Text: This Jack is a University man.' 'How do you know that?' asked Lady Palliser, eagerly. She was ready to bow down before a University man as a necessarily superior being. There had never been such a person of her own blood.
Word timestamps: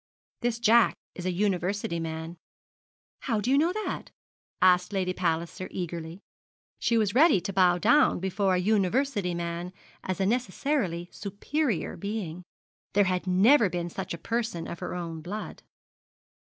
This 0.41 0.57
Jack 0.57 0.95
is 1.13 1.27
a 1.27 1.31
University 1.31 1.99
man.' 1.99 2.37
'How 3.19 3.39
do 3.39 3.51
you 3.51 3.57
know 3.59 3.71
that?' 3.71 4.09
asked 4.59 4.91
Lady 4.91 5.13
Palliser, 5.13 5.67
eagerly. 5.69 6.23
She 6.79 6.97
was 6.97 7.13
ready 7.13 7.39
to 7.39 7.53
bow 7.53 7.77
down 7.77 8.19
before 8.19 8.55
a 8.55 8.57
University 8.57 9.35
man 9.35 9.71
as 10.03 10.19
a 10.19 10.25
necessarily 10.25 11.07
superior 11.11 11.95
being. 11.97 12.41
There 12.93 13.03
had 13.03 13.27
never 13.27 13.69
been 13.69 13.91
such 13.91 14.11
a 14.15 14.17
person 14.17 14.67
of 14.67 14.79
her 14.79 14.95
own 14.95 15.21
blood. 15.21 15.61